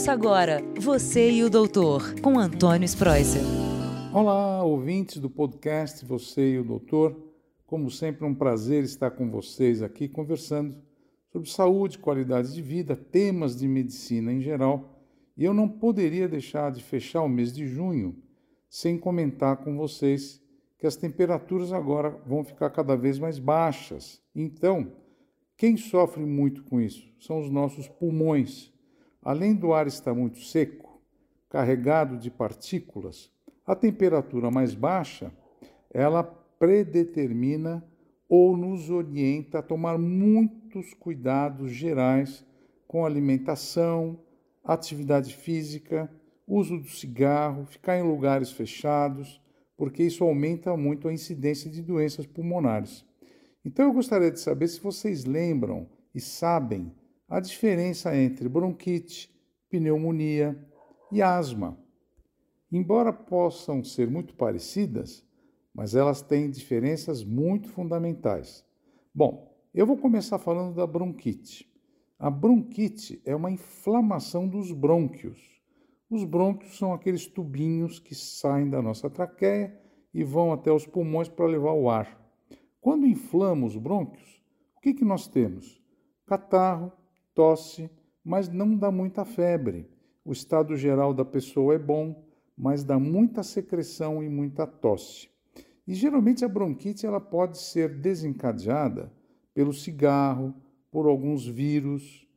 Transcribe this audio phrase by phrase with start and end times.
[0.00, 3.42] Ouça agora Você e o Doutor, com Antônio Spreuser.
[4.14, 7.14] Olá, ouvintes do podcast Você e o Doutor.
[7.66, 10.74] Como sempre, um prazer estar com vocês aqui conversando
[11.30, 15.04] sobre saúde, qualidade de vida, temas de medicina em geral.
[15.36, 18.16] E eu não poderia deixar de fechar o mês de junho
[18.70, 20.40] sem comentar com vocês
[20.78, 24.18] que as temperaturas agora vão ficar cada vez mais baixas.
[24.34, 24.92] Então,
[25.58, 28.72] quem sofre muito com isso são os nossos pulmões.
[29.22, 31.00] Além do ar estar muito seco,
[31.48, 33.30] carregado de partículas,
[33.66, 35.32] a temperatura mais baixa,
[35.92, 37.84] ela predetermina
[38.28, 42.46] ou nos orienta a tomar muitos cuidados gerais
[42.86, 44.18] com alimentação,
[44.64, 46.10] atividade física,
[46.46, 49.40] uso do cigarro, ficar em lugares fechados,
[49.76, 53.04] porque isso aumenta muito a incidência de doenças pulmonares.
[53.64, 56.92] Então eu gostaria de saber se vocês lembram e sabem
[57.30, 59.32] a diferença entre bronquite,
[59.70, 60.58] pneumonia
[61.12, 61.78] e asma.
[62.72, 65.24] Embora possam ser muito parecidas,
[65.72, 68.66] mas elas têm diferenças muito fundamentais.
[69.14, 71.72] Bom, eu vou começar falando da bronquite.
[72.18, 75.40] A bronquite é uma inflamação dos brônquios.
[76.10, 79.80] Os brônquios são aqueles tubinhos que saem da nossa traqueia
[80.12, 82.20] e vão até os pulmões para levar o ar.
[82.80, 84.42] Quando inflamos os brônquios,
[84.76, 85.80] o que, que nós temos?
[86.26, 86.92] Catarro,
[87.40, 87.90] tosse,
[88.22, 89.88] mas não dá muita febre.
[90.22, 92.22] O estado geral da pessoa é bom,
[92.54, 95.30] mas dá muita secreção e muita tosse.
[95.86, 99.10] E geralmente a bronquite ela pode ser desencadeada
[99.54, 100.54] pelo cigarro,
[100.90, 102.28] por alguns vírus,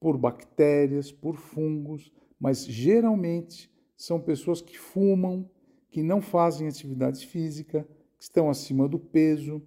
[0.00, 5.48] por bactérias, por fungos, mas geralmente são pessoas que fumam,
[5.88, 7.86] que não fazem atividade física,
[8.18, 9.62] que estão acima do peso.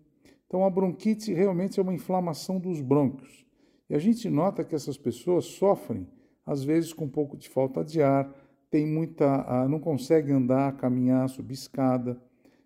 [0.46, 3.50] Então a bronquite realmente é uma inflamação dos brônquios.
[3.92, 6.08] E a gente nota que essas pessoas sofrem,
[6.46, 8.34] às vezes, com um pouco de falta de ar,
[8.70, 12.18] tem muita, não conseguem andar, caminhar, subir escada.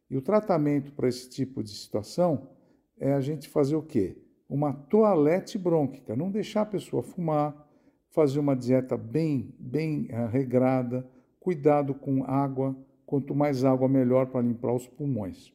[0.08, 2.48] E o tratamento para esse tipo de situação
[3.00, 4.16] é a gente fazer o quê?
[4.48, 7.68] Uma toalete brônquica, não deixar a pessoa fumar,
[8.12, 11.10] fazer uma dieta bem, bem uh, regrada,
[11.40, 15.52] cuidado com água, quanto mais água melhor para limpar os pulmões.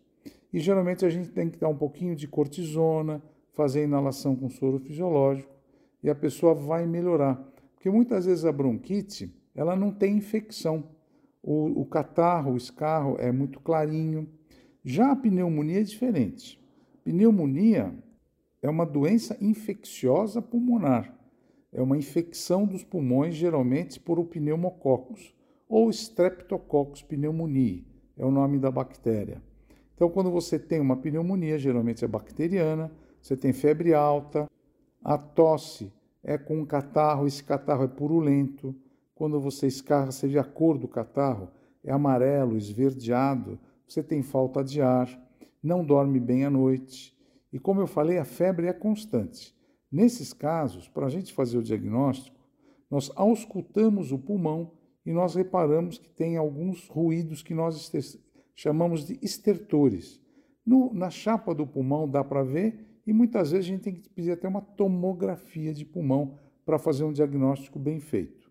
[0.52, 4.80] E geralmente a gente tem que dar um pouquinho de cortisona, fazer inalação com soro
[4.80, 5.59] fisiológico,
[6.02, 7.36] e a pessoa vai melhorar.
[7.74, 10.84] Porque muitas vezes a bronquite, ela não tem infecção.
[11.42, 14.28] O, o catarro, o escarro é muito clarinho.
[14.84, 16.60] Já a pneumonia é diferente.
[17.04, 17.94] Pneumonia
[18.62, 21.16] é uma doença infecciosa pulmonar.
[21.72, 25.34] É uma infecção dos pulmões, geralmente por o pneumococcus
[25.70, 27.86] ou Streptococcus pneumoniae,
[28.18, 29.40] é o nome da bactéria.
[29.94, 32.90] Então, quando você tem uma pneumonia, geralmente é bacteriana,
[33.22, 34.50] você tem febre alta,
[35.02, 38.74] a tosse é com um catarro, esse catarro é purulento.
[39.14, 41.50] Quando você escarra, você vê a cor do catarro,
[41.84, 45.08] é amarelo, esverdeado, você tem falta de ar,
[45.62, 47.16] não dorme bem à noite.
[47.52, 49.54] E como eu falei, a febre é constante.
[49.90, 52.38] Nesses casos, para a gente fazer o diagnóstico,
[52.90, 54.72] nós auscultamos o pulmão
[55.04, 57.90] e nós reparamos que tem alguns ruídos que nós
[58.54, 60.20] chamamos de estertores.
[60.64, 64.08] No, na chapa do pulmão dá para ver e muitas vezes a gente tem que
[64.08, 68.48] pedir até uma tomografia de pulmão para fazer um diagnóstico bem feito.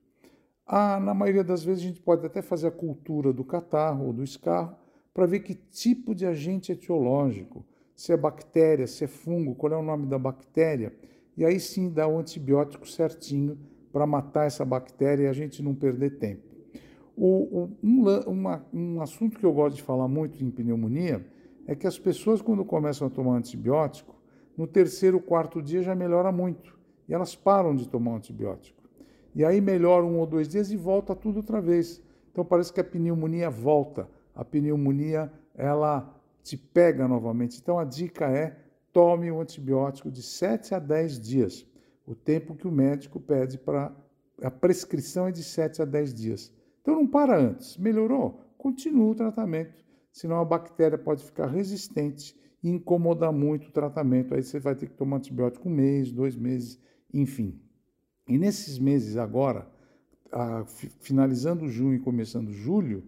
[0.67, 4.11] Ah, na maioria das vezes a gente pode até fazer a cultura do catarro ou
[4.11, 4.75] do escarro
[5.13, 7.65] para ver que tipo de agente etiológico,
[7.95, 10.91] se é bactéria, se é fungo, qual é o nome da bactéria,
[11.37, 13.57] e aí sim dá o antibiótico certinho
[13.93, 16.43] para matar essa bactéria e a gente não perder tempo.
[17.15, 21.25] O, o, um, uma, um assunto que eu gosto de falar muito em pneumonia
[21.65, 24.18] é que as pessoas, quando começam a tomar antibiótico,
[24.59, 26.77] no terceiro, quarto dia já melhora muito.
[27.07, 28.83] E elas param de tomar um antibiótico.
[29.33, 32.01] E aí melhora um ou dois dias e volta tudo outra vez.
[32.29, 34.09] Então parece que a pneumonia volta.
[34.35, 37.57] A pneumonia, ela te pega novamente.
[37.57, 38.59] Então a dica é
[38.91, 41.65] tome o antibiótico de 7 a 10 dias.
[42.05, 43.95] O tempo que o médico pede para.
[44.41, 46.53] A prescrição é de 7 a 10 dias.
[46.81, 47.77] Então não para antes.
[47.77, 48.41] Melhorou?
[48.57, 49.85] Continua o tratamento.
[50.11, 54.33] Senão a bactéria pode ficar resistente incomodar muito o tratamento.
[54.33, 56.79] Aí você vai ter que tomar antibiótico um mês, dois meses,
[57.13, 57.59] enfim.
[58.27, 59.67] E nesses meses agora,
[60.31, 60.65] a,
[60.99, 63.03] finalizando junho e começando julho,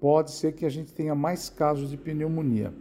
[0.00, 2.74] pode ser que a gente tenha mais casos de pneumonia.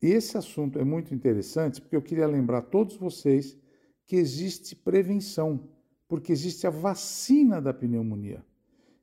[0.00, 3.56] Esse assunto é muito interessante porque eu queria lembrar a todos vocês
[4.06, 5.68] que existe prevenção,
[6.08, 8.44] porque existe a vacina da pneumonia.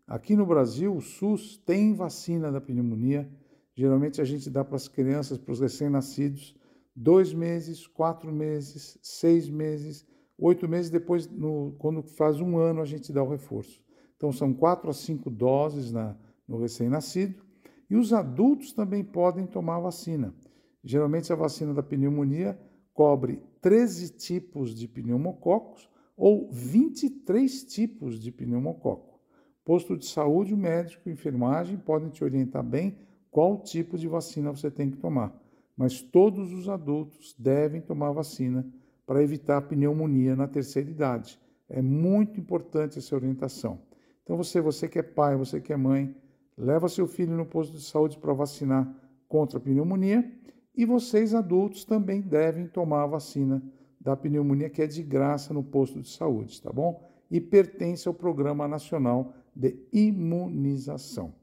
[0.07, 3.29] Aqui no Brasil, o SUS tem vacina da pneumonia
[3.75, 6.55] Geralmente a gente dá para as crianças, para os recém-nascidos,
[6.95, 10.05] dois meses, quatro meses, seis meses,
[10.37, 13.83] oito meses depois, no, quando faz um ano, a gente dá o reforço.
[14.15, 16.15] Então, são quatro a cinco doses na,
[16.47, 17.43] no recém-nascido.
[17.89, 20.33] E os adultos também podem tomar a vacina.
[20.81, 22.57] Geralmente, a vacina da pneumonia
[22.93, 29.19] cobre 13 tipos de pneumococos ou 23 tipos de pneumococo.
[29.65, 32.97] Posto de saúde, o médico e enfermagem podem te orientar bem
[33.35, 35.37] qual tipo de vacina você tem que tomar.
[35.75, 38.65] Mas todos os adultos devem tomar vacina
[39.05, 41.37] para evitar pneumonia na terceira idade.
[41.67, 43.81] É muito importante essa orientação.
[44.23, 46.15] Então você, você que é pai, você que é mãe,
[46.57, 48.89] leva seu filho no posto de saúde para vacinar
[49.27, 50.31] contra a pneumonia
[50.73, 53.61] e vocês adultos também devem tomar a vacina
[53.99, 57.05] da pneumonia que é de graça no posto de saúde, tá bom?
[57.29, 61.33] E pertence ao Programa Nacional de Imunização.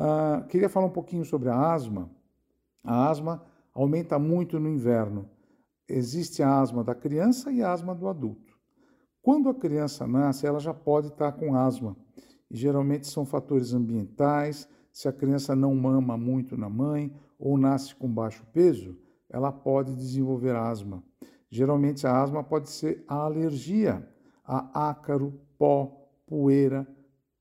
[0.00, 2.08] Ah, queria falar um pouquinho sobre a asma.
[2.84, 3.42] A asma
[3.74, 5.28] aumenta muito no inverno.
[5.88, 8.56] Existe a asma da criança e a asma do adulto.
[9.20, 11.96] Quando a criança nasce, ela já pode estar com asma.
[12.48, 14.68] E geralmente são fatores ambientais.
[14.92, 18.96] Se a criança não mama muito na mãe ou nasce com baixo peso,
[19.28, 21.02] ela pode desenvolver asma.
[21.50, 24.06] Geralmente a asma pode ser a alergia
[24.48, 26.88] a ácaro, pó, poeira,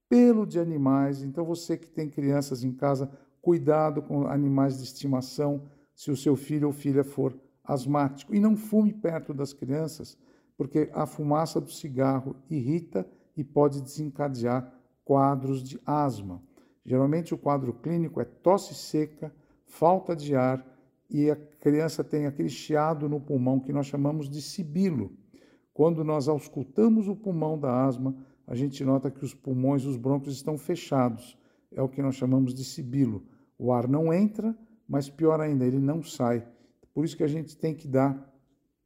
[0.09, 1.23] pelo de animais.
[1.23, 3.09] Então você que tem crianças em casa,
[3.41, 5.63] cuidado com animais de estimação,
[5.95, 8.33] se o seu filho ou filha for asmático.
[8.33, 10.17] E não fume perto das crianças,
[10.55, 14.73] porque a fumaça do cigarro irrita e pode desencadear
[15.03, 16.41] quadros de asma.
[16.85, 19.33] Geralmente o quadro clínico é tosse seca,
[19.65, 20.65] falta de ar
[21.09, 25.11] e a criança tem aquele chiado no pulmão que nós chamamos de sibilo.
[25.73, 28.15] Quando nós auscultamos o pulmão da asma,
[28.47, 31.37] a gente nota que os pulmões, os brônquios estão fechados.
[31.69, 33.25] É o que nós chamamos de sibilo.
[33.59, 34.57] O ar não entra,
[34.87, 36.47] mas pior ainda, ele não sai.
[36.93, 38.15] Por isso que a gente tem que dar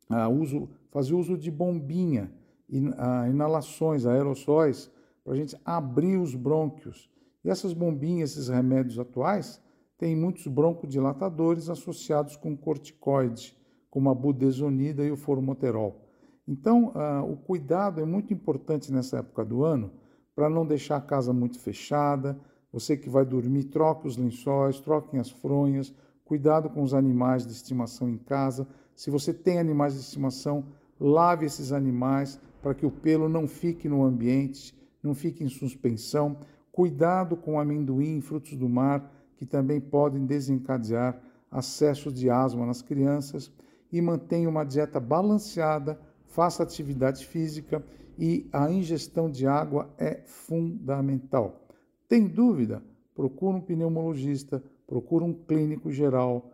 [0.09, 2.33] uh, uso, fazer uso de bombinha,
[2.67, 4.91] in, uh, inalações, aerossóis,
[5.23, 7.07] para a gente abrir os brônquios.
[7.45, 9.61] E essas bombinhas, esses remédios atuais,
[9.95, 13.55] tem muitos broncodilatadores associados com corticoide,
[13.91, 16.10] como a budesonida e o formoterol.
[16.47, 19.91] Então, ah, o cuidado é muito importante nessa época do ano
[20.35, 22.39] para não deixar a casa muito fechada.
[22.71, 25.93] Você que vai dormir, troque os lençóis, troquem as fronhas,
[26.23, 28.67] cuidado com os animais de estimação em casa.
[28.95, 30.65] Se você tem animais de estimação,
[30.99, 36.37] lave esses animais para que o pelo não fique no ambiente, não fique em suspensão.
[36.71, 42.81] Cuidado com amendoim e frutos do mar que também podem desencadear acesso de asma nas
[42.81, 43.51] crianças
[43.91, 45.99] e mantenha uma dieta balanceada,
[46.31, 47.83] faça atividade física
[48.17, 51.67] e a ingestão de água é fundamental.
[52.07, 52.81] Tem dúvida?
[53.13, 56.51] Procura um pneumologista, procura um clínico geral,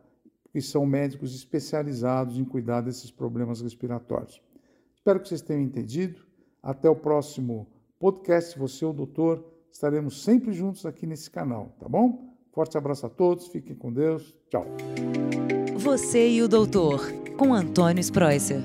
[0.51, 4.41] que são médicos especializados em cuidar desses problemas respiratórios.
[4.95, 6.25] Espero que vocês tenham entendido.
[6.62, 7.68] Até o próximo
[8.00, 8.57] podcast.
[8.57, 12.35] Você, o doutor, estaremos sempre juntos aqui nesse canal, tá bom?
[12.51, 14.35] Forte abraço a todos, fiquem com Deus.
[14.50, 14.65] Tchau.
[15.77, 17.01] Você e o Doutor,
[17.38, 18.63] com Antônio Spreuser.